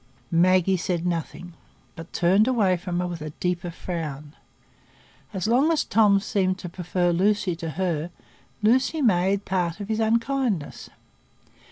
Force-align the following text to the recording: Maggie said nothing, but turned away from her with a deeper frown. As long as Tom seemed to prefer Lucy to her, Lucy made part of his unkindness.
Maggie 0.31 0.77
said 0.77 1.05
nothing, 1.05 1.53
but 1.95 2.11
turned 2.11 2.47
away 2.47 2.75
from 2.75 2.99
her 3.01 3.05
with 3.05 3.21
a 3.21 3.29
deeper 3.39 3.69
frown. 3.69 4.35
As 5.31 5.45
long 5.47 5.71
as 5.71 5.83
Tom 5.83 6.19
seemed 6.19 6.57
to 6.57 6.69
prefer 6.69 7.11
Lucy 7.11 7.55
to 7.57 7.69
her, 7.77 8.09
Lucy 8.63 9.03
made 9.03 9.45
part 9.45 9.79
of 9.79 9.89
his 9.89 9.99
unkindness. 9.99 10.89